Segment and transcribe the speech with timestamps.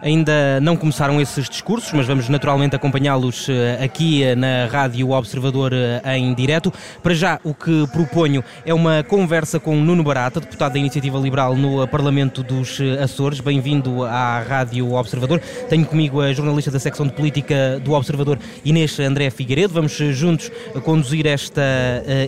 [0.00, 5.72] Ainda não começaram esses discursos, mas vamos naturalmente acompanhá-los eh, aqui eh, na Rádio Observador
[5.72, 6.72] eh, em direto.
[7.02, 11.56] Para já, o que proponho é uma conversa com Nuno Barata, deputado da Iniciativa Liberal
[11.56, 13.40] no Parlamento dos Açores.
[13.40, 15.40] Bem-vindo à Rádio Observador.
[15.68, 19.74] Tenho comigo a jornalista da secção de política do Observador, Inês André Figueiredo.
[19.74, 20.52] Vamos juntos
[20.84, 21.62] conduzir esta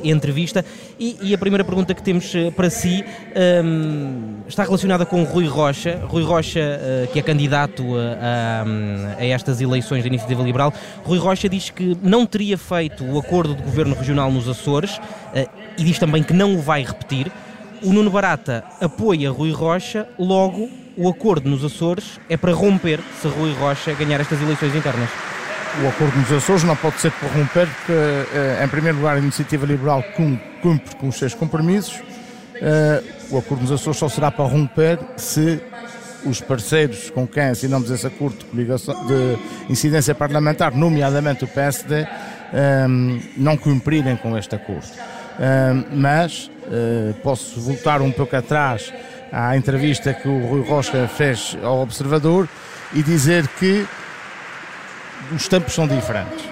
[0.02, 0.64] entrevista.
[0.98, 3.04] E, e, a primeira pergunta que temos para si
[3.64, 6.00] um, está relacionada com Rui Rocha.
[6.08, 6.80] Rui Rocha,
[7.12, 10.72] que é candidato candidato a, a, a, estas eleições da Iniciativa Liberal,
[11.04, 15.00] Rui Rocha diz que não teria feito o acordo de governo regional nos Açores
[15.34, 17.30] eh, e diz também que não o vai repetir.
[17.82, 23.28] O Nuno Barata apoia Rui Rocha, logo o acordo nos Açores é para romper se
[23.28, 25.08] Rui Rocha ganhar estas eleições internas.
[25.82, 29.20] O acordo nos Açores não pode ser para romper, porque, eh, em primeiro lugar, a
[29.20, 30.02] Iniciativa Liberal
[30.62, 32.00] cumpre com os seus compromissos.
[32.56, 35.62] Eh, o acordo nos Açores só será para romper se
[36.24, 39.38] os parceiros com quem assinamos esse acordo de,
[39.72, 42.06] incidência parlamentar, nomeadamente o PSD,
[42.52, 44.88] ehm, não cumprirem com este acordo.
[45.38, 48.92] Ehm, mas uh, posso voltar um pouco atrás
[49.32, 52.48] à entrevista que o Rui Rocha fez ao Observador
[52.92, 53.86] e dizer que
[55.32, 56.49] os tempos são diferentes.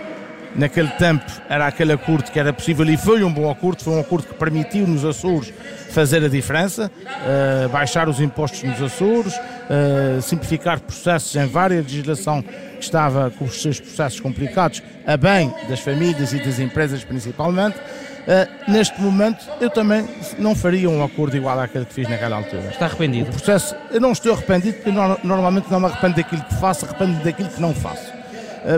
[0.55, 4.01] Naquele tempo era aquele acordo que era possível e foi um bom acordo, foi um
[4.01, 5.53] acordo que permitiu nos Açores
[5.91, 12.43] fazer a diferença, uh, baixar os impostos nos Açores, uh, simplificar processos em várias legislação
[12.43, 17.77] que estava com os seus processos complicados, a bem das famílias e das empresas principalmente.
[17.79, 20.07] Uh, neste momento, eu também
[20.39, 22.69] não faria um acordo igual àquele que fiz naquela altura.
[22.69, 23.31] Está arrependido?
[23.31, 26.85] O processo, eu não estou arrependido porque no, normalmente não me arrependo daquilo que faço,
[26.85, 28.13] arrependo daquilo que não faço.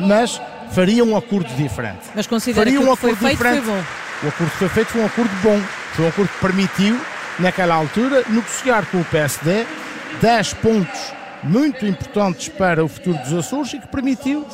[0.06, 0.40] Mas
[0.72, 2.00] faria um acordo diferente.
[2.14, 3.64] Mas considera faria que um o que foi feito diferente.
[3.64, 3.84] foi bom?
[4.22, 5.60] O acordo que foi feito foi um acordo bom.
[5.94, 7.00] Foi um acordo que permitiu,
[7.38, 9.66] naquela altura, negociar com o PSD
[10.20, 14.46] 10 pontos muito importantes para o futuro dos Açores e que permitiu,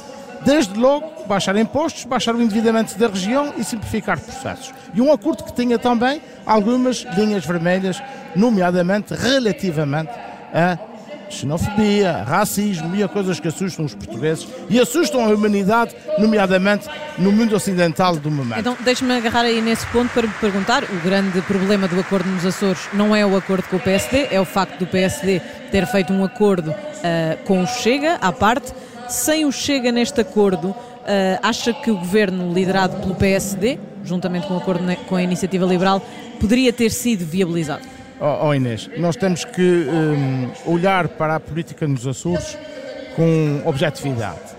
[0.44, 4.72] desde logo, baixar impostos, baixar o endividamento da região e simplificar processos.
[4.94, 8.00] E um acordo que tinha também algumas linhas vermelhas,
[8.34, 10.10] nomeadamente relativamente
[10.54, 10.78] a
[11.28, 16.88] xenofobia, racismo e a coisas que assustam os portugueses e assustam a humanidade, nomeadamente
[17.18, 18.60] no mundo ocidental do momento.
[18.60, 22.44] Então, deixe-me agarrar aí nesse ponto para me perguntar: o grande problema do acordo nos
[22.44, 26.12] Açores não é o acordo com o PSD, é o facto do PSD ter feito
[26.12, 28.72] um acordo uh, com o Chega, à parte.
[29.08, 30.76] Sem o Chega neste acordo, uh,
[31.42, 36.02] acha que o governo liderado pelo PSD, juntamente com o acordo com a iniciativa liberal,
[36.40, 37.95] poderia ter sido viabilizado?
[38.18, 42.56] Oh, oh Inês, nós temos que um, olhar para a política nos Açores
[43.14, 44.56] com objetividade.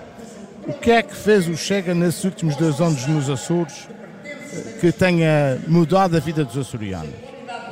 [0.68, 3.88] O que é que fez o Chega nesses últimos dois anos nos Açores
[4.26, 7.14] eh, que tenha mudado a vida dos açorianos?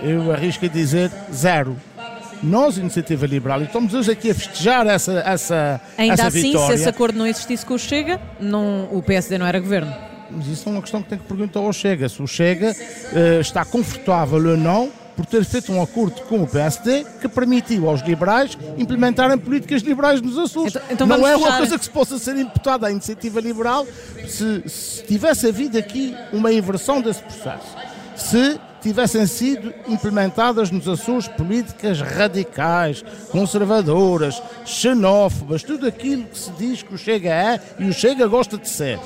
[0.02, 1.76] Eu arrisco a dizer zero.
[2.42, 6.68] Nós, Iniciativa Liberal, e estamos hoje aqui a festejar essa, essa, Ainda essa assim, vitória.
[6.68, 9.94] se esse acordo não existisse com o Chega, não, o PSD não era governo.
[10.30, 12.08] Mas isso é uma questão que tem que perguntar ao Chega.
[12.08, 16.48] Se o Chega uh, está confortável ou não por ter feito um acordo com o
[16.48, 20.76] PSD que permitiu aos liberais implementarem políticas liberais nos Açores.
[20.76, 23.88] Então, então não é uma coisa que se possa ser imputada à iniciativa liberal
[24.28, 27.76] se, se tivesse havido aqui uma inversão desse processo.
[28.16, 36.84] Se tivessem sido implementadas nos Açores políticas radicais, conservadoras, xenófobas, tudo aquilo que se diz
[36.84, 39.00] que o Chega é e o Chega gosta de ser.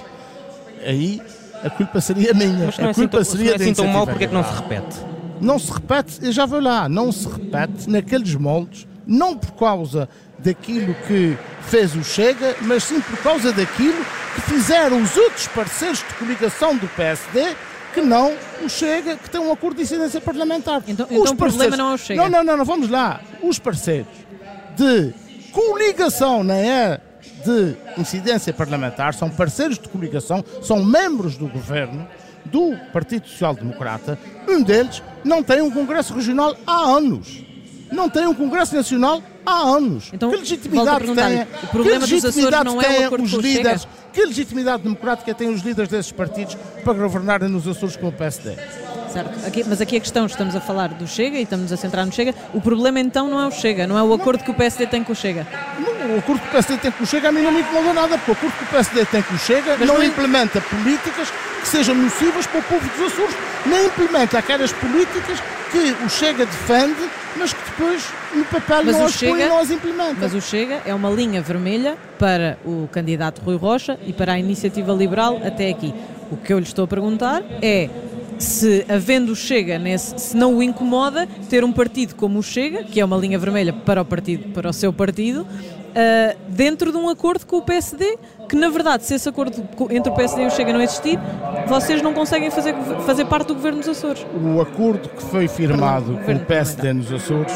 [0.85, 1.21] Aí
[1.63, 2.65] a culpa seria minha.
[2.65, 4.33] Mas não a é culpa assim, seria não é assim tão mal porque é que
[4.33, 4.97] não se repete?
[5.41, 10.09] Não se repete, eu já vou lá, não se repete naqueles moldes, não por causa
[10.39, 14.03] daquilo que fez o Chega, mas sim por causa daquilo
[14.35, 17.55] que fizeram os outros parceiros de coligação do PSD,
[17.93, 18.33] que não
[18.63, 20.83] o Chega, que tem um acordo de incidência parlamentar.
[20.87, 22.21] Então, então o problema não é o Chega.
[22.21, 23.21] Não, não, não, não, vamos lá.
[23.41, 24.07] Os parceiros
[24.75, 25.13] de
[25.51, 27.01] coligação não é
[27.43, 32.07] de incidência parlamentar, são parceiros de coligação, são membros do governo,
[32.51, 34.17] do Partido Social Democrata,
[34.47, 37.43] um deles não tem um Congresso Regional há anos.
[37.91, 40.11] Não tem um Congresso Nacional há anos.
[40.13, 41.41] Então, que legitimidade tem?
[41.63, 43.87] O problema que legitimidade é os líderes?
[44.13, 48.55] Que legitimidade democrática têm os líderes desses partidos para governarem nos Açores com o PSD?
[49.11, 49.45] Certo.
[49.45, 52.11] Aqui, mas aqui a questão, estamos a falar do Chega e estamos a centrar no
[52.11, 52.33] Chega.
[52.53, 55.03] O problema então não é o Chega, não é o acordo que o PSD tem
[55.03, 55.45] com o Chega.
[55.79, 57.93] Não, o acordo que o PSD tem com o Chega a mim não me incomoda
[57.93, 60.61] nada, porque o acordo que o PSD tem com o Chega mas não, não implementa
[60.61, 61.29] políticas
[61.61, 63.35] que sejam nocivas para o povo dos Açores,
[63.65, 65.39] nem implementa aquelas políticas
[65.71, 68.03] que o Chega defende, mas que depois
[68.33, 70.15] no papel mas não as Chega, põe e não as implementa.
[70.19, 74.39] Mas o Chega é uma linha vermelha para o candidato Rui Rocha e para a
[74.39, 75.93] iniciativa liberal até aqui.
[76.31, 77.89] O que eu lhe estou a perguntar é
[78.39, 82.83] se havendo o Chega nesse, se não o incomoda ter um partido como o Chega,
[82.83, 86.97] que é uma linha vermelha para o partido, para o seu partido, uh, dentro de
[86.97, 90.47] um acordo com o PSD, que na verdade, se esse acordo entre o PSD e
[90.47, 91.19] o Chega não existir,
[91.67, 92.73] vocês não conseguem fazer,
[93.05, 94.25] fazer parte do governo dos Açores.
[94.41, 97.53] O acordo que foi firmado Perdão, com o PSD nos Açores,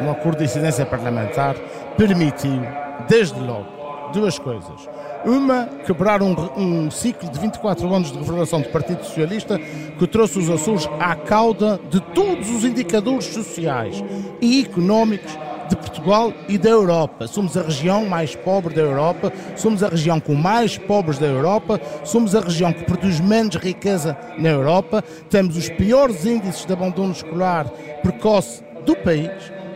[0.00, 1.54] um acordo de incidência parlamentar,
[1.96, 2.62] permitiu,
[3.08, 3.66] desde logo,
[4.12, 4.88] duas coisas.
[5.24, 10.38] Uma, quebrar um, um, ciclo de 24 anos de governação do Partido Socialista que trouxe
[10.38, 14.04] os Açores à cauda de todos os indicadores sociais
[14.40, 15.32] e económicos
[15.68, 17.26] de Portugal e da Europa.
[17.26, 21.80] Somos a região mais pobre da Europa, somos a região com mais pobres da Europa,
[22.04, 27.12] somos a região que produz menos riqueza na Europa, temos os piores índices de abandono
[27.12, 27.66] escolar
[28.02, 29.30] precoce do país,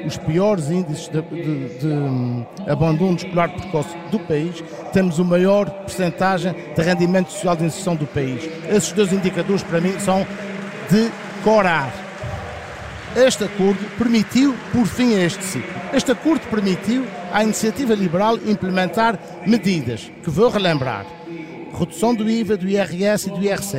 [0.09, 5.71] os piores índices de, de, de hum, abandono escolar precoce do país, temos o maior
[5.71, 8.49] percentagem de rendimento social de inserção do país.
[8.69, 10.27] Esses dois indicadores, para mim, são
[10.91, 11.11] de
[11.45, 11.93] corar.
[13.15, 15.73] Este acordo permitiu, por fim, este ciclo.
[15.93, 21.07] Este acordo permitiu à iniciativa liberal implementar medidas que vou relembrar:
[21.79, 23.77] redução do IVA, do IRS e do IRC,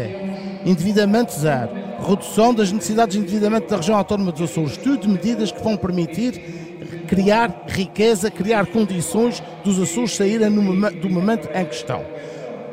[0.66, 1.72] endividamento zero,
[2.08, 6.34] redução das necessidades de endividamento da região autónoma dos Açores, tudo medidas que vão permitir
[7.08, 12.04] criar riqueza, criar condições dos Açores saírem do momento em questão.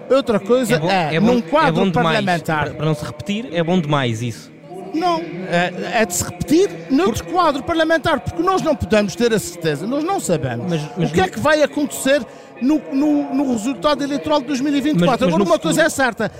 [0.09, 2.71] Outra coisa é, bom, é, é bom, num quadro é parlamentar.
[2.75, 4.53] Para não se repetir, é bom demais isso.
[4.97, 7.33] Não, é, é, de se repetir noutro Por...
[7.33, 11.13] quadro parlamentar, porque nós não podemos ter a certeza, nós não sabemos mas, mas o
[11.13, 12.23] que é que vai acontecer
[12.61, 15.07] no, no, no, resultado eleitoral de 2024.
[15.07, 15.75] Mas, mas Agora, uma futuro...
[15.75, 16.33] coisa é certa: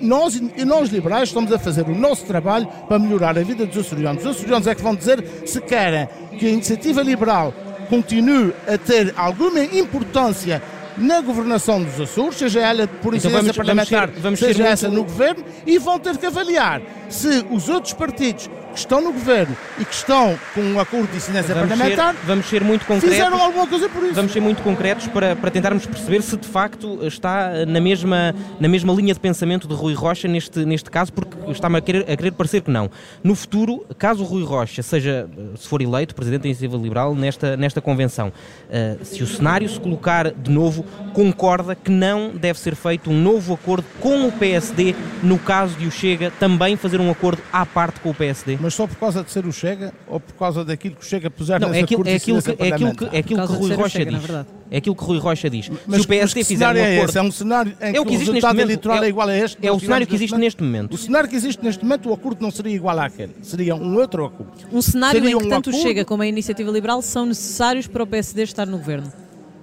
[0.00, 4.24] nós, nós liberais estamos a fazer o nosso trabalho para melhorar a vida dos açorianos.
[4.24, 6.08] Os açorianos é que vão dizer se querem
[6.38, 7.52] que a iniciativa liberal
[7.88, 10.62] continue a ter alguma importância
[10.98, 14.66] na governação dos Açores, seja ela por então incidência então vamos, parlamentar, vamos vamos seja
[14.66, 15.00] essa muito...
[15.00, 19.56] no governo, e vão ter que avaliar se os outros partidos que estão no governo
[19.78, 23.16] e que estão com um acordo de incidência vamos parlamentar ser, vamos ser muito concretos,
[23.16, 24.14] fizeram alguma coisa por isso.
[24.14, 28.68] Vamos ser muito concretos para, para tentarmos perceber se de facto está na mesma, na
[28.68, 32.16] mesma linha de pensamento de Rui Rocha neste, neste caso, porque está-me a querer, a
[32.16, 32.90] querer parecer que não.
[33.22, 37.80] No futuro, caso Rui Rocha seja, se for eleito, Presidente da Iniciativa Liberal nesta, nesta
[37.80, 43.10] convenção, uh, se o cenário se colocar de novo, concorda que não deve ser feito
[43.10, 47.42] um novo acordo com o PSD no caso de o Chega também fazer um acordo
[47.52, 48.58] à parte com o PSD?
[48.60, 51.30] Mas só por causa de ser o Chega ou por causa daquilo que o Chega
[51.30, 53.74] puser não, nessa é aquilo, é aquilo que, é aquilo que, é aquilo que Rui
[53.74, 54.30] Rocha Chega, diz.
[54.70, 55.70] É aquilo que Rui Rocha diz.
[55.86, 57.16] Mas, Se o PSD fizer um é acordo...
[57.16, 59.28] É, é um cenário em é o que, que o resultado eleitoral é, é, igual
[59.28, 59.66] a este?
[59.66, 60.94] É o cenário que existe neste momento.
[60.94, 63.34] O cenário que existe neste momento, o acordo não seria igual àquele.
[63.42, 64.52] Seria um outro acordo.
[64.72, 67.86] Um cenário seria em que um tanto o Chega como a Iniciativa Liberal são necessários
[67.86, 69.10] para o PSD estar no governo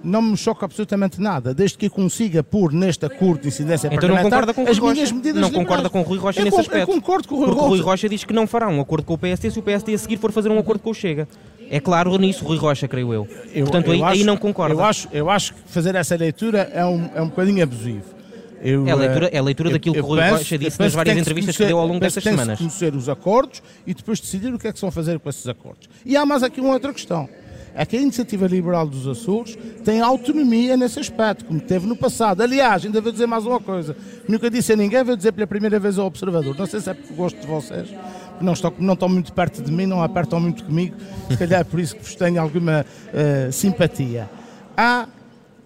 [0.06, 4.46] não me choca absolutamente nada, desde que consiga pôr neste acordo de incidência então parlamentar
[4.46, 6.88] não com as minhas medidas Não concorda com o Rui Rocha eu nesse aspecto.
[6.90, 7.68] Eu concordo com o Rui Rocha.
[7.68, 9.98] Rui Rocha diz que não fará um acordo com o PSD se o PSD a
[9.98, 11.26] seguir for fazer um acordo com o Chega.
[11.68, 13.28] É claro nisso, Rui Rocha, creio eu.
[13.52, 14.74] eu Portanto, eu aí, acho, aí, não concorda.
[14.74, 18.15] Eu acho, eu acho que fazer essa leitura é um, é um bocadinho abusivo.
[18.62, 20.58] Eu, é a leitura, é a leitura eu, daquilo eu que o Rui penso, Rocha
[20.58, 22.58] disse nas várias entrevistas que, conhecer, que deu ao longo destas semanas.
[22.58, 25.46] conhecer os acordos e depois decidir o que é que se vão fazer com esses
[25.46, 25.88] acordos.
[26.04, 27.28] E há mais aqui uma outra questão
[27.76, 32.40] é que a Iniciativa Liberal dos Açores tem autonomia nesse aspecto, como teve no passado.
[32.40, 33.94] Aliás, ainda vou dizer mais uma coisa.
[34.26, 36.56] Nunca disse a ninguém, vou dizer pela primeira vez ao Observador.
[36.58, 37.88] Não sei se é porque gosto de vocês,
[38.30, 40.96] porque não estão, não estão muito perto de mim, não apertam muito comigo.
[41.30, 44.30] Se calhar é por isso que vos tenho alguma uh, simpatia.
[44.74, 45.06] Há,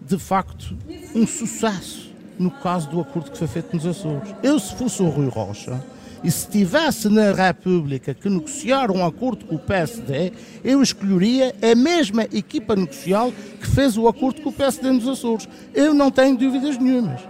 [0.01, 0.77] de facto,
[1.15, 2.09] um sucesso
[2.41, 4.35] no caso do acordo que foi feito nos Açores.
[4.43, 5.79] Eu, se fosse o Rui Rocha,
[6.25, 10.32] e se tivesse na República que negociar um acordo com o PSD,
[10.65, 13.31] eu escolheria a mesma equipa negocial
[13.61, 15.49] que fez o acordo com o PSD nos Açores.
[15.75, 17.20] Eu não tenho dúvidas nenhumas.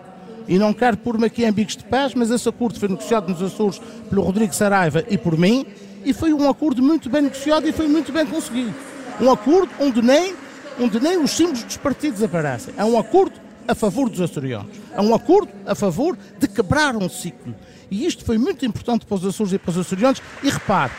[0.46, 3.42] E não quero pôr-me aqui em bicos de pés, mas esse acordo foi negociado nos
[3.42, 5.66] Açores pelo Rodrigo Saraiva e por mim,
[6.04, 8.74] e foi um acordo muito bem negociado e foi muito bem conseguido.
[9.20, 10.34] Um acordo onde nem,
[10.80, 12.74] onde nem os símbolos dos partidos aparecem.
[12.76, 13.34] É um acordo
[13.68, 14.79] a favor dos açorianos.
[14.94, 17.54] É um acordo a favor de quebrar um ciclo.
[17.90, 20.22] E isto foi muito importante para os Açores e para os açorianos.
[20.42, 20.92] E repare,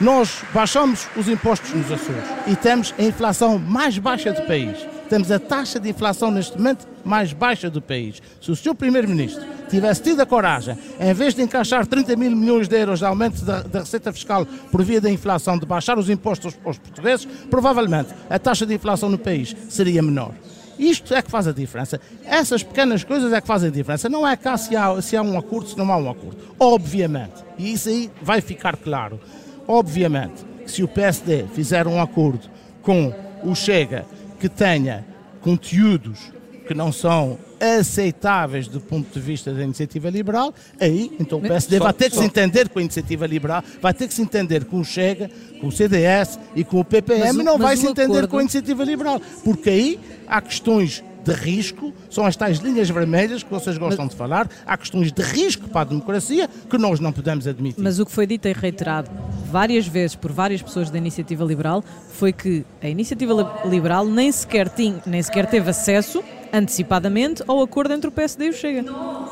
[0.00, 4.76] nós baixamos os impostos nos Açores e temos a inflação mais baixa do país.
[5.08, 8.22] Temos a taxa de inflação neste momento mais baixa do país.
[8.40, 8.74] Se o Sr.
[8.74, 13.04] Primeiro-Ministro tivesse tido a coragem, em vez de encaixar 30 mil milhões de euros de
[13.04, 18.14] aumento da, receita fiscal por via da inflação, de baixar os impostos aos portugueses, provavelmente
[18.30, 20.32] a taxa de inflação no país seria menor.
[20.78, 22.00] Isto é que faz a diferença.
[22.24, 24.08] Essas pequenas coisas é que fazem a diferença.
[24.08, 26.38] Não é cá se há, se há um acordo, se não há um acordo.
[26.58, 29.20] Obviamente, e isso aí vai ficar claro.
[29.66, 32.48] Obviamente, que se o PSD fizer um acordo
[32.82, 33.12] com
[33.42, 34.04] o Chega
[34.40, 35.04] que tenha
[35.40, 36.32] conteúdos
[36.66, 41.78] que não são aceitáveis do ponto de vista da iniciativa liberal, aí então o PSD
[41.78, 42.22] só, vai ter que só.
[42.22, 45.68] se entender com a iniciativa liberal, vai ter que se entender com o Chega, com
[45.68, 48.28] o CDS e com o PPM, mas, não vai se entender acordo...
[48.28, 53.42] com a iniciativa liberal, porque aí há questões de risco, são as tais linhas vermelhas
[53.42, 56.98] que vocês gostam mas, de falar, há questões de risco para a democracia que nós
[56.98, 57.80] não podemos admitir.
[57.82, 59.08] Mas o que foi dito e reiterado
[59.50, 64.68] várias vezes por várias pessoas da Iniciativa Liberal foi que a Iniciativa Liberal nem sequer,
[64.68, 66.22] tinha, nem sequer teve acesso
[66.52, 68.84] antecipadamente ao acordo entre o PSD e o Chega.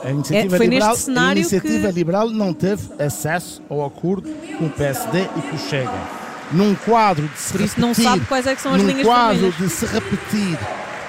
[0.02, 1.94] A Iniciativa, é, foi liberal, neste cenário a iniciativa que...
[1.94, 6.20] Liberal não teve acesso ao acordo com o PSD e com o Chega.
[6.52, 9.52] Num quadro de se Por isso repetir, não sabe quais é são as linhas quadro
[9.52, 10.58] de se repetir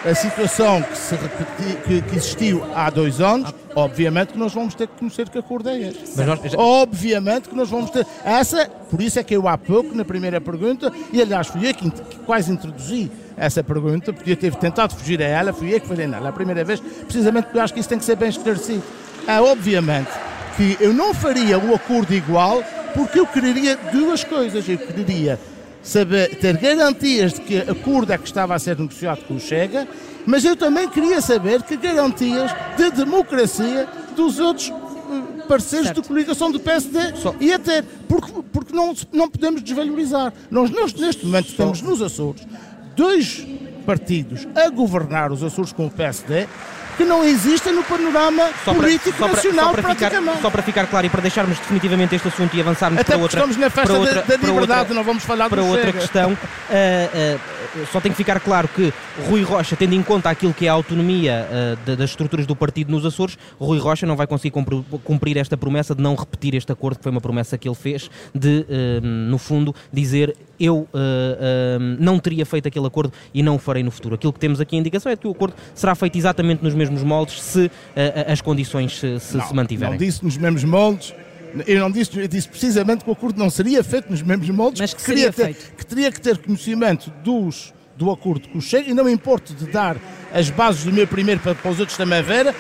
[0.06, 4.74] a situação que, se repeti, que, que, existiu há dois anos, obviamente que nós vamos
[4.74, 6.18] ter que conhecer que acordo é este.
[6.18, 6.54] Nós...
[6.56, 8.06] Obviamente que nós vamos ter.
[8.24, 11.74] Essa, por isso é que eu há pouco, na primeira pergunta, e aliás fui eu
[11.74, 15.82] que, que quase introduzi essa pergunta, porque eu tive tentado fugir a ela, fui eu
[15.82, 18.16] que falei nela a primeira vez, precisamente porque eu acho que isso tem que ser
[18.16, 18.84] bem esclarecido.
[19.28, 20.12] É obviamente
[20.56, 24.70] que eu não faria o acordo igual porque eu quereria duas coisas.
[24.70, 25.40] Eu quereria
[25.82, 29.88] saber, ter garantias de que acordo é que estava a ser negociado com o Chega,
[30.24, 36.02] mas eu também queria saber que garantias de democracia dos outros eh, parceiros certo.
[36.04, 37.34] de coligação do PSD Só.
[37.40, 40.32] ia ter, porque, porque não, não podemos desvalorizar.
[40.52, 41.58] Nós, nós neste momento Só.
[41.58, 42.46] temos nos Açores
[43.02, 43.44] dois
[43.84, 46.48] partidos a governar os Açores com o PSD
[46.98, 50.30] que não existem no panorama só político para, nacional só para, praticamente.
[50.30, 53.22] Ficar, só para ficar claro e para deixarmos definitivamente este assunto e avançarmos Até para
[53.24, 53.40] outra...
[53.40, 56.34] estamos na festa para outra, da, da liberdade, outra, não vamos falar Para outra questão,
[56.34, 58.94] uh, uh, só tem que ficar claro que
[59.28, 62.92] Rui Rocha, tendo em conta aquilo que é a autonomia uh, das estruturas do partido
[62.92, 66.72] nos Açores, Rui Rocha não vai conseguir cumprir, cumprir esta promessa de não repetir este
[66.72, 68.66] acordo, que foi uma promessa que ele fez, de,
[69.02, 70.88] no fundo, dizer eu
[72.00, 74.16] não teria feito aquele acordo e não o farei no futuro.
[74.16, 77.04] Aquilo que temos aqui a indicação é que o acordo será feito exatamente nos mesmos
[77.04, 77.72] moldes se uh,
[78.28, 79.94] as condições se, se, não, se mantiverem.
[79.94, 81.14] Não disse nos mesmos moldes.
[81.68, 84.80] Eu não disse, eu disse precisamente que o acordo não seria feito nos mesmos moldes,
[84.80, 88.90] mas que, que, ter, que teria que ter conhecimento dos do acordo com o Chega
[88.90, 89.98] e não me importo de dar
[90.34, 92.54] as bases do meu primeiro para, para os outros também ver,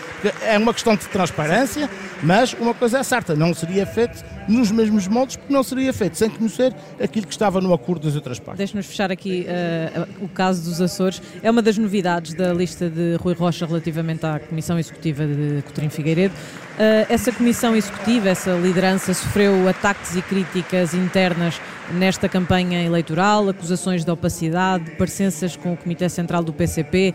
[0.44, 1.90] é uma questão de transparência,
[2.22, 6.18] mas uma coisa é certa, não seria feito nos mesmos moldes, porque não seria feito
[6.18, 8.58] sem conhecer aquilo que estava no acordo das outras partes.
[8.58, 11.22] Deixe-nos fechar aqui uh, o caso dos Açores.
[11.42, 15.90] É uma das novidades da lista de Rui Rocha relativamente à Comissão Executiva de Coutinho
[15.90, 16.34] Figueiredo.
[16.34, 21.62] Uh, essa Comissão Executiva, essa liderança, sofreu ataques e críticas internas
[21.94, 27.14] nesta campanha eleitoral, acusações de opacidade, parecenças com o Comitê Central do PCP,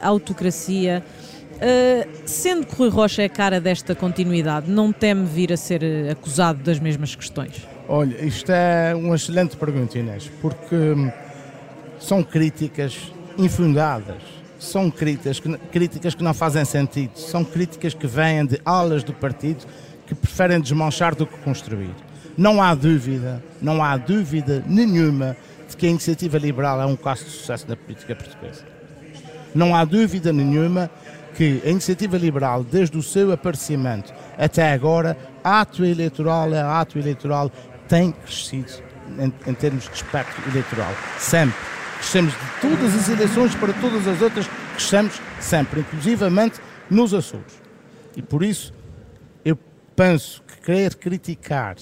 [0.00, 1.02] autocracia.
[1.56, 6.62] Uh, sendo que Rui Rocha é cara desta continuidade, não teme vir a ser acusado
[6.62, 7.66] das mesmas questões?
[7.88, 11.10] Olha, isto é uma excelente pergunta, Inês, porque hum,
[11.98, 14.22] são críticas infundadas,
[14.58, 19.14] são críticas que, críticas que não fazem sentido, são críticas que vêm de alas do
[19.14, 19.64] partido
[20.06, 21.94] que preferem desmanchar do que construir.
[22.36, 25.36] Não há dúvida, não há dúvida nenhuma
[25.68, 28.75] de que a iniciativa liberal é um caso de sucesso na política portuguesa.
[29.56, 30.90] Não há dúvida nenhuma
[31.34, 37.50] que a iniciativa liberal, desde o seu aparecimento até agora, ato eleitoral é ato eleitoral,
[37.88, 38.70] tem crescido
[39.18, 40.92] em, em termos de espectro eleitoral.
[41.18, 41.56] Sempre.
[41.96, 46.60] Crescemos de todas as eleições para todas as outras, crescemos sempre, inclusivamente
[46.90, 47.62] nos Açores.
[48.14, 48.74] E por isso,
[49.42, 49.58] eu
[49.96, 51.76] penso que querer criticar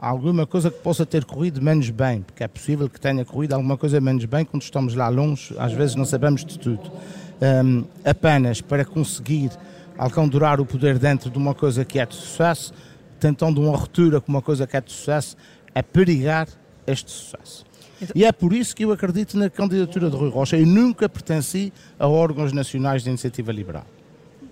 [0.00, 3.76] alguma coisa que possa ter corrido menos bem, porque é possível que tenha corrido alguma
[3.76, 6.90] coisa menos bem quando estamos lá longe, às vezes não sabemos de tudo.
[7.42, 9.50] Um, apenas para conseguir
[9.98, 12.72] alcançar o poder dentro de uma coisa que é de sucesso,
[13.18, 15.36] tentando uma ruptura com uma coisa que é de sucesso,
[15.74, 16.48] é perigar
[16.86, 17.66] este sucesso.
[18.00, 18.12] Então...
[18.14, 20.56] E é por isso que eu acredito na candidatura de Rui Rocha.
[20.56, 23.84] Eu nunca pertenci a órgãos nacionais de iniciativa liberal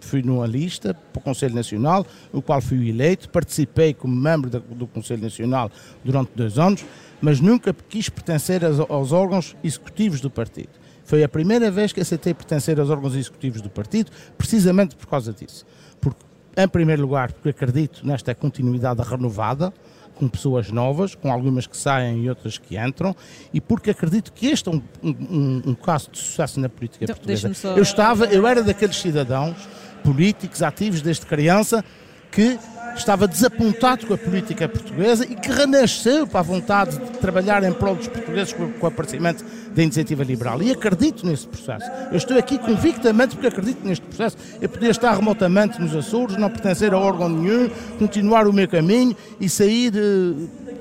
[0.08, 4.86] fui numa lista para o Conselho Nacional, o qual fui eleito, participei como membro do
[4.86, 5.70] Conselho Nacional
[6.04, 6.84] durante dois anos,
[7.20, 10.70] mas nunca quis pertencer aos órgãos executivos do partido.
[11.04, 15.32] Foi a primeira vez que aceitei pertencer aos órgãos executivos do partido, precisamente por causa
[15.32, 15.64] disso.
[16.00, 16.20] Porque,
[16.56, 19.72] em primeiro lugar, porque acredito nesta continuidade renovada,
[20.18, 23.14] com pessoas novas, com algumas que saem e outras que entram,
[23.54, 27.14] e porque acredito que este é um, um, um caso de sucesso na política então,
[27.14, 27.54] portuguesa.
[27.54, 27.76] Só...
[27.76, 29.56] Eu estava, eu era daqueles cidadãos
[30.02, 31.84] políticos ativos desde criança
[32.30, 32.58] que
[32.96, 37.72] estava desapontado com a política portuguesa e que renasceu para a vontade de trabalhar em
[37.72, 40.62] prol dos portugueses com, o aparecimento da iniciativa liberal.
[40.62, 41.88] E acredito nesse processo.
[42.10, 44.36] Eu estou aqui convictamente porque acredito neste processo.
[44.60, 49.16] Eu podia estar remotamente nos Açores, não pertencer a órgão nenhum, continuar o meu caminho
[49.40, 50.34] e sair de,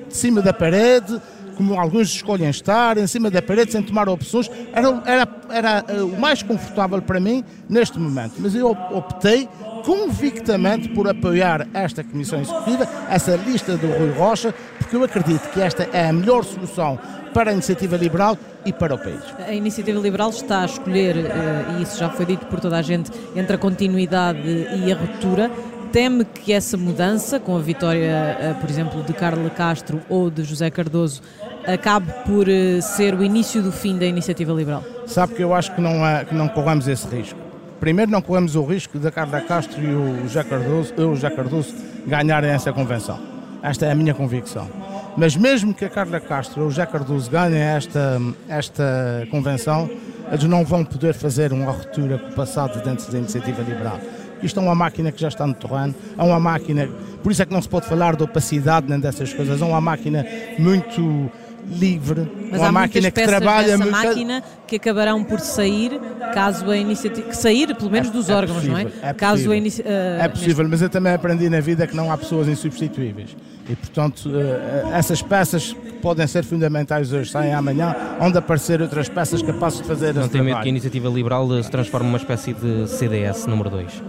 [0.08, 1.22] de cima da parede
[1.58, 6.06] como alguns escolhem estar, em cima da parede, sem tomar opções, era, era, era uh,
[6.06, 8.36] o mais confortável para mim neste momento.
[8.38, 9.50] Mas eu optei
[9.84, 15.60] convictamente por apoiar esta Comissão Executiva, essa lista do Rui Rocha, porque eu acredito que
[15.60, 17.00] esta é a melhor solução
[17.34, 19.22] para a iniciativa liberal e para o país.
[19.48, 22.82] A iniciativa liberal está a escolher, uh, e isso já foi dito por toda a
[22.82, 25.52] gente, entre a continuidade e a ruptura
[25.98, 30.44] teme que essa mudança, com a vitória, eh, por exemplo, de Carla Castro ou de
[30.44, 31.24] José Cardoso,
[31.66, 34.84] acabe por eh, ser o início do fim da iniciativa liberal?
[35.08, 37.40] Sabe que eu acho que não, é, que não corremos esse risco.
[37.80, 41.74] Primeiro, não corremos o risco de Carla Castro e o José Cardoso, eu, José Cardoso
[42.06, 43.18] ganharem essa convenção.
[43.64, 44.70] Esta é a minha convicção.
[45.18, 49.90] Mas mesmo que a Carla Castro ou o José Cardoso ganhem esta, esta convenção,
[50.32, 54.00] eles não vão poder fazer uma ruptura com o passado dentro da iniciativa liberal.
[54.42, 56.88] Isto é uma máquina que já está no terreno, é uma máquina,
[57.24, 59.82] por isso é que não se pode falar de opacidade nem dessas coisas, é uma
[59.82, 60.26] máquina
[60.60, 61.32] muito
[61.70, 63.92] livre, Mas uma máquina que trabalha muito.
[63.92, 66.00] máquina que acabarão por sair
[66.34, 67.34] caso a iniciativa.
[67.34, 69.10] sair, pelo menos, é, dos é órgãos, possível, não é?
[69.10, 72.12] É caso possível, a uh, é possível mas eu também aprendi na vida que não
[72.12, 73.36] há pessoas insubstituíveis.
[73.70, 79.10] E, portanto, uh, essas peças que podem ser fundamentais hoje saem amanhã, onde aparecer outras
[79.10, 82.54] peças capazes de fazer Não tem medo que a iniciativa liberal se transforme numa espécie
[82.54, 84.04] de CDS número 2?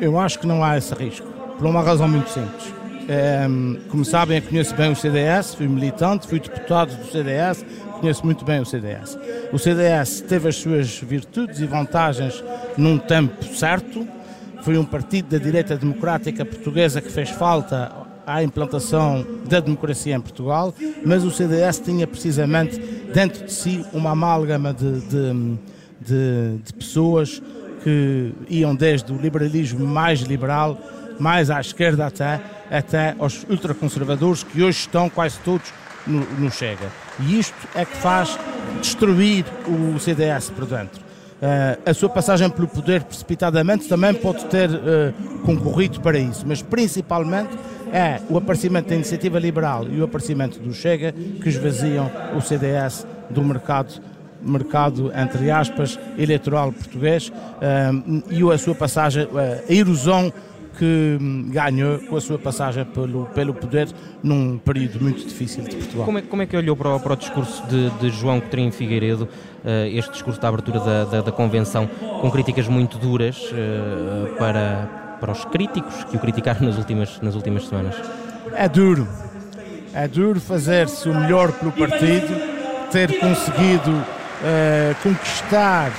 [0.00, 1.26] Eu acho que não há esse risco,
[1.58, 2.77] por uma razão muito simples.
[3.08, 7.64] Um, como sabem, eu conheço bem o CDS, fui militante, fui deputado do CDS,
[8.00, 9.18] conheço muito bem o CDS.
[9.50, 12.44] O CDS teve as suas virtudes e vantagens
[12.76, 14.06] num tempo certo,
[14.62, 17.90] foi um partido da direita democrática portuguesa que fez falta
[18.26, 20.74] à implantação da democracia em Portugal,
[21.06, 22.78] mas o CDS tinha precisamente
[23.14, 25.58] dentro de si uma amálgama de, de,
[25.98, 27.42] de, de pessoas
[27.82, 30.78] que iam desde o liberalismo mais liberal,
[31.18, 35.72] mais à esquerda até, até aos ultraconservadores que hoje estão quase todos
[36.06, 36.88] no, no Chega.
[37.20, 38.38] E isto é que faz
[38.80, 41.08] destruir o CDS por dentro.
[41.40, 46.62] Uh, a sua passagem pelo poder precipitadamente também pode ter uh, concorrido para isso, mas
[46.62, 47.56] principalmente
[47.92, 53.06] é o aparecimento da iniciativa liberal e o aparecimento do Chega que esvaziam o CDS
[53.30, 54.02] do mercado
[54.40, 59.28] mercado, entre aspas, eleitoral português uh, e a sua passagem,
[59.68, 60.32] a erosão
[60.78, 61.18] que
[61.50, 63.88] ganhou com a sua passagem pelo, pelo poder
[64.22, 66.06] num período muito difícil de Portugal.
[66.06, 68.70] Como é, como é que olhou para o, para o discurso de, de, João Coutinho
[68.70, 71.88] Figueiredo, uh, este discurso da abertura da, da, da, Convenção,
[72.20, 77.34] com críticas muito duras uh, para, para os críticos que o criticaram nas últimas, nas
[77.34, 77.96] últimas semanas?
[78.54, 79.08] É duro.
[79.92, 82.40] É duro fazer-se o melhor pelo partido,
[82.92, 85.90] ter conseguido uh, conquistar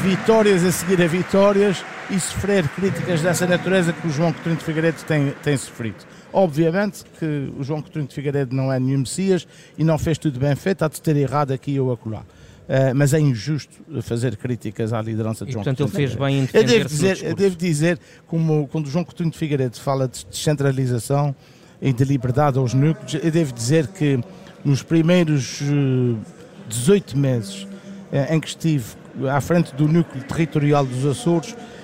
[0.00, 4.64] vitórias a seguir a vitórias e sofrer críticas dessa natureza que o João Coutinho de
[4.64, 5.96] Figueiredo tem, tem sofrido.
[6.32, 10.38] Obviamente que o João Coutinho de Figueiredo não é nenhum Messias e não fez tudo
[10.38, 12.20] bem feito, há de ter errado aqui ou acolá.
[12.20, 16.02] Uh, mas é injusto fazer críticas à liderança de e, João portanto, Coutinho.
[16.02, 19.30] ele fez bem em eu devo dizer, eu devo dizer, como quando o João Coutinho
[19.30, 21.34] de Figueiredo fala de descentralização
[21.80, 24.20] e de liberdade aos núcleos, eu devo dizer que
[24.64, 28.84] nos primeiros uh, eh, 18 meses uh, em que estive
[29.30, 31.77] à frente do núcleo territorial dos Açores, eh,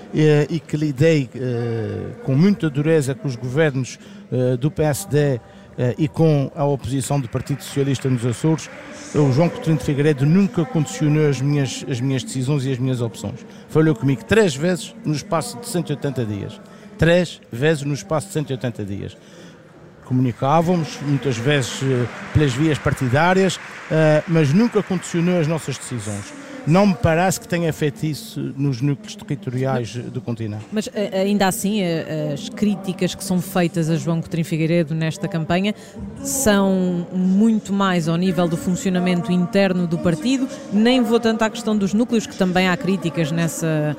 [0.49, 3.99] e que lidei eh, com muita dureza com os governos
[4.31, 5.41] eh, do PSD
[5.99, 8.71] e com a oposição do Partido Socialista nos Açores,
[9.13, 13.01] o João Coutinho de Figueiredo nunca condicionou as minhas, as minhas decisões e as minhas
[13.01, 13.45] opções.
[13.69, 16.61] Falou comigo três vezes no espaço de 180 dias.
[16.97, 19.17] Três vezes no espaço de 180 dias.
[20.05, 21.81] Comunicávamos, muitas vezes
[22.33, 23.59] pelas vias partidárias,
[24.29, 26.33] mas nunca condicionou as nossas decisões
[26.67, 30.65] não me parece que tenha feito isso nos núcleos territoriais do continente.
[30.73, 35.29] Mas eh, ainda assim, eh, as críticas que são feitas a João Coutinho Figueiredo nesta
[35.29, 35.75] campanha
[36.23, 41.77] são muito mais ao nível do funcionamento interno do partido, nem vou tanto à questão
[41.77, 43.97] dos núcleos, que também há críticas nessa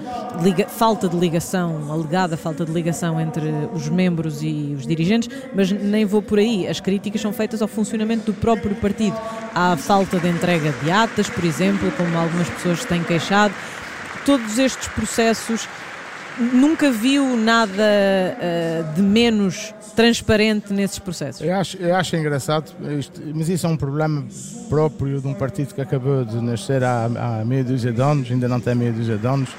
[0.69, 6.05] falta de ligação, alegada falta de ligação entre os membros e os dirigentes, mas nem
[6.05, 6.67] vou por aí.
[6.67, 9.15] As críticas são feitas ao funcionamento do próprio partido.
[9.57, 13.53] Há falta de entrega de atas, por exemplo, como algumas pessoas têm queixado.
[14.25, 15.69] Todos estes processos,
[16.39, 21.41] nunca viu nada uh, de menos transparente nesses processos?
[21.41, 24.25] Eu acho, eu acho engraçado, isto, mas isso é um problema
[24.69, 28.47] próprio de um partido que acabou de nascer há, há meia dúzia de anos, ainda
[28.47, 29.49] não tem meia dúzia de anos,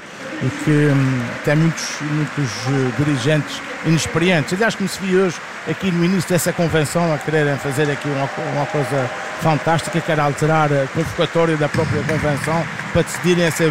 [0.43, 4.53] e que hum, tem muitos, muitos uh, dirigentes inexperientes.
[4.53, 5.37] Aliás, como se viu hoje
[5.69, 9.11] aqui no início dessa convenção a quererem fazer aqui uma, uma coisa
[9.41, 12.62] fantástica, que era alterar a convocatória da própria convenção
[12.93, 13.71] para decidirem a ser,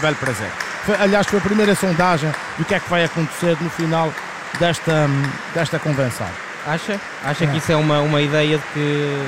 [0.00, 0.65] belo prazer.
[0.94, 4.12] Aliás, foi a primeira sondagem do que é que vai acontecer no final
[4.58, 5.08] desta,
[5.54, 6.28] desta convenção.
[6.66, 7.00] Acha?
[7.24, 7.46] Acha é.
[7.46, 9.22] que isso é uma, uma ideia de que.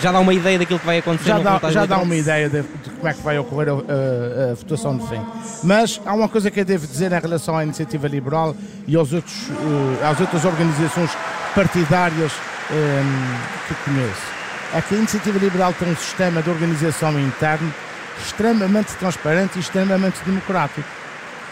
[0.00, 2.62] Já dá uma ideia daquilo que vai acontecer Já dá, já dá uma ideia de,
[2.62, 5.20] de, como é que vai ocorrer a, a, a, votação de fim.
[5.64, 8.54] Mas há uma coisa que eu devo dizer em relação à iniciativa liberal
[8.86, 11.10] e aos outros, uh, às outras organizações
[11.52, 12.32] partidárias
[12.70, 14.34] um, ehm, que conheço.
[14.72, 17.72] É que a iniciativa liberal tem um sistema de organização interno
[18.22, 20.84] extremamente transparente e extremamente democrático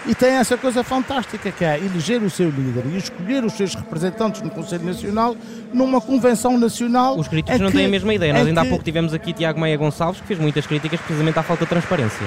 [0.07, 3.75] e tem essa coisa fantástica que é eleger o seu líder e escolher os seus
[3.75, 5.37] representantes no Conselho Nacional
[5.72, 7.16] numa convenção nacional.
[7.16, 8.33] Os críticos não que, têm a mesma ideia.
[8.33, 8.66] Nós ainda que...
[8.66, 11.70] há pouco tivemos aqui Tiago Meia Gonçalves que fez muitas críticas precisamente à falta de
[11.70, 12.27] transparência.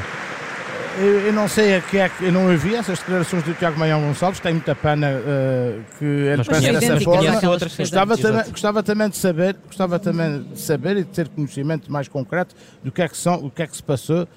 [0.97, 3.99] Eu, não sei a que é que eu não ouvi essas declarações do Tiago Maião
[4.01, 7.41] Gonçalves, tenho muita pena uh, que ele pense dessa forma.
[7.77, 12.07] Gostava também, gostava também de saber, gostava também de saber e de ter conhecimento mais
[12.07, 14.27] concreto do que é que são, o que é que se passou uh,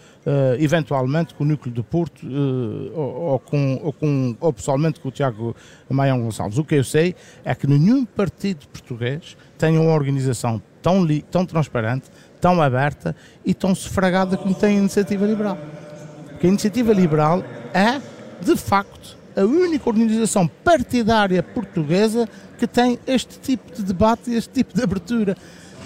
[0.59, 5.11] eventualmente com o núcleo do Porto uh, ou, ou, com, ou, com, ou pessoalmente com
[5.11, 5.55] o Tiago
[5.88, 6.59] Maião Gonçalves.
[6.59, 11.47] O que eu sei é que nenhum partido português tem uma organização tão, li, tão
[11.47, 15.57] transparente, tão aberta e tão sufragada como tem a Iniciativa Liberal
[16.38, 18.01] que a Iniciativa Liberal é,
[18.40, 24.53] de facto, a única organização partidária portuguesa que tem este tipo de debate e este
[24.53, 25.37] tipo de abertura.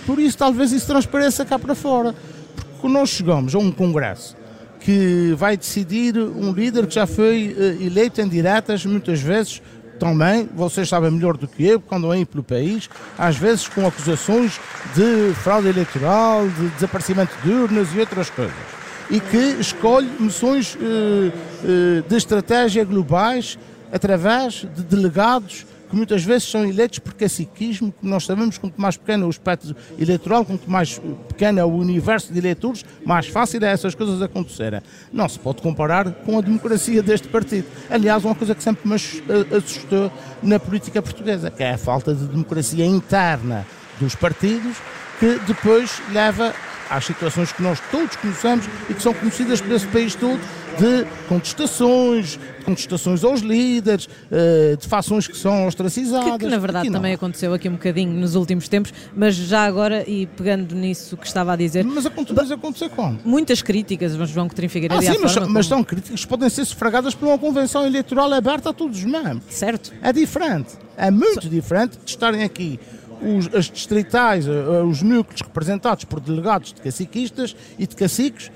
[0.06, 2.14] Por isso, talvez isso transpareça cá para fora.
[2.56, 4.36] Porque nós chegamos a um congresso
[4.80, 9.62] que vai decidir um líder que já foi uh, eleito em diretas, muitas vezes
[9.98, 14.58] também, vocês sabem melhor do que eu, quando vêm pelo país, às vezes com acusações
[14.96, 18.71] de fraude eleitoral, de desaparecimento de urnas e outras coisas
[19.12, 21.30] e que escolhe missões eh,
[21.62, 23.58] eh, de estratégia globais
[23.92, 28.96] através de delegados que muitas vezes são eleitos por caciquismo, como nós sabemos, quanto mais
[28.96, 30.98] pequeno é o espectro eleitoral, quanto mais
[31.28, 34.80] pequeno é o universo de eleitores, mais fácil é essas coisas acontecerem.
[35.12, 37.66] Não se pode comparar com a democracia deste partido.
[37.90, 40.10] Aliás, uma coisa que sempre me assustou
[40.42, 43.66] na política portuguesa, que é a falta de democracia interna
[44.00, 44.78] dos partidos,
[45.20, 46.54] que depois leva
[46.92, 50.40] às situações que nós todos conhecemos e que são conhecidas por esse país todo
[50.78, 56.32] de contestações, de contestações aos líderes, eh, de fações que são ostracizadas.
[56.32, 60.08] Que, que na verdade também aconteceu aqui um bocadinho nos últimos tempos, mas já agora,
[60.08, 61.84] e pegando nisso que estava a dizer...
[61.84, 63.18] Mas, aconte, mas aconteceu como?
[63.24, 66.64] Muitas críticas, mas João Coutinho Figueiredo ah, sim, mas, mas são críticas que podem ser
[66.64, 69.42] sufragadas por uma convenção eleitoral aberta a todos os membros.
[69.50, 69.92] Certo.
[70.02, 70.72] É diferente.
[70.96, 71.48] É muito so...
[71.48, 72.78] diferente de estarem aqui
[73.22, 78.50] os, as distritais, eh, eh, os núcleos representados por delegados de caciquistas e de caciques,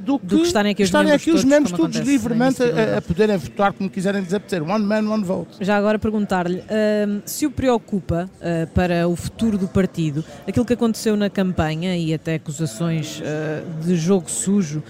[0.00, 2.62] do que, do que estarem aqui os estarem membros, aqui todos, os membros todos livremente
[2.62, 4.62] a, a, poderem votar como quiserem desaparecer.
[4.62, 5.56] One man, one vote.
[5.60, 10.74] Já agora perguntar-lhe uh, se o preocupa uh, para o futuro do partido aquilo que
[10.74, 14.82] aconteceu na campanha e até acusações uh, de jogo sujo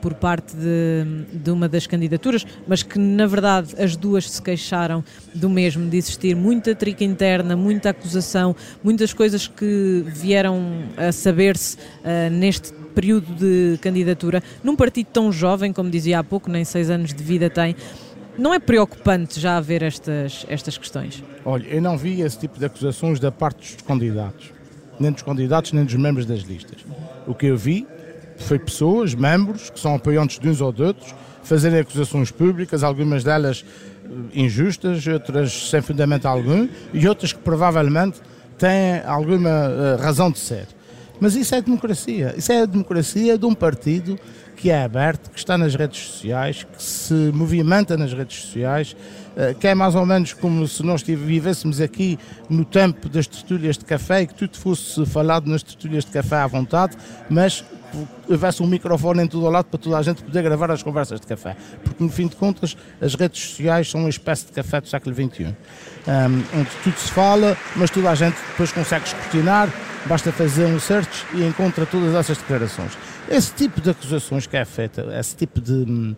[0.00, 5.02] por parte de, de, uma das candidaturas, mas que na verdade as duas se queixaram
[5.34, 11.76] do mesmo, de existir muita trica interna, muita acusação, muitas coisas que vieram a saber-se
[12.30, 17.12] neste período de candidatura, num partido tão jovem, como dizia há pouco, nem seis anos
[17.12, 17.74] de vida tem,
[18.36, 21.22] não é preocupante já haver estas, estas questões?
[21.44, 24.50] Olha, eu não vi esse tipo de acusações da parte dos candidatos,
[24.98, 26.78] nem dos candidatos, nem dos membros das listas.
[27.26, 27.86] O que eu vi
[28.36, 33.22] foi pessoas, membros, que são apoiantes de uns ou de outros, fazerem acusações públicas, algumas
[33.22, 33.64] delas
[34.04, 38.20] eh, injustas, outras sem fundamento algum, e outras que provavelmente
[38.58, 40.66] têm alguma uh, razão de ser.
[41.20, 42.34] Mas isso é democracia.
[42.36, 44.18] Isso é a democracia de um partido
[44.56, 48.96] que é aberto, que está nas redes sociais, que se movimenta nas redes sociais,
[49.36, 53.76] eh, que é mais ou menos como se nós vivêssemos aqui no tempo das tertúlias
[53.76, 56.96] de café e que tudo fosse falado nas tertúlias de café à vontade,
[57.28, 57.64] mas
[58.28, 61.20] houvesse um microfone em todo o lado para toda a gente poder gravar as conversas
[61.20, 61.56] de café.
[61.82, 65.14] Porque, no fim de contas, as redes sociais são uma espécie de café do século
[65.14, 69.68] XXI, um, onde tudo se fala, mas toda a gente depois consegue escrutinar,
[70.06, 72.92] basta fazer um search e encontra todas essas declarações.
[73.28, 76.16] Esse tipo de acusações que é feita, esse tipo de, de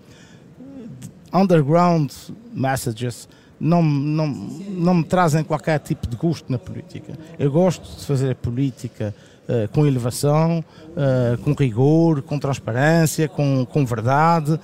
[1.33, 2.11] underground
[2.53, 7.18] messages, não, não, não me trazem qualquer tipo de gosto na política.
[7.38, 9.14] Eu gosto de fazer política
[9.49, 14.61] uh, com elevação, uh, com rigor, com transparência, com, com verdade, uh,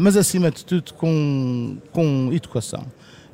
[0.00, 2.84] mas acima de tudo com, com educação.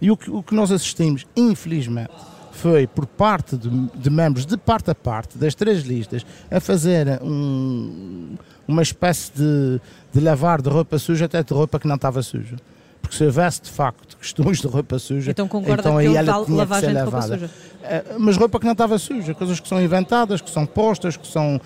[0.01, 2.13] E o que, o que nós assistimos, infelizmente,
[2.61, 7.19] foi por parte de, de, membros de parte a parte das três listas a fazer
[7.23, 8.37] um,
[8.69, 9.81] uma espécie de,
[10.13, 12.57] de lavar de roupa suja até de roupa que não estava suja.
[13.01, 16.33] Porque se houvesse de facto questões de roupa suja, Então concorda então que aí ela
[16.35, 17.35] tinha que lavagem ser de roupa lavada.
[17.39, 17.51] suja?
[17.83, 21.27] Eh, Mas roupa que não estava suja, coisas que são inventadas, que são postas, que
[21.27, 21.61] são,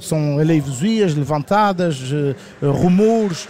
[0.00, 2.34] são aleivosias levantadas, eh,
[2.66, 3.48] rumores.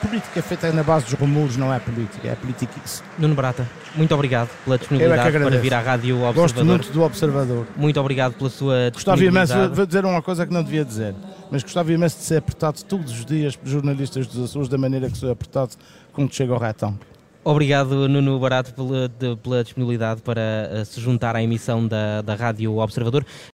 [0.00, 3.02] Política é feita na base dos rumores, não é política, é politiquice.
[3.16, 5.62] Nuno Barata, muito obrigado pela disponibilidade para agradeço.
[5.62, 6.66] vir à Rádio Gosto Observador.
[6.66, 7.66] muito do Observador.
[7.76, 11.14] Muito obrigado pela sua Gostava imenso, vou dizer uma coisa que não devia dizer,
[11.52, 15.08] mas gostava imenso de ser apertado todos os dias por jornalistas dos Açores da maneira
[15.08, 15.70] que sou apertado
[16.12, 16.98] quando chega ao retão.
[17.44, 22.76] Obrigado, Nuno Barato, pela, pela disponibilidade para eh, se juntar à emissão da, da Rádio
[22.76, 23.26] Observador.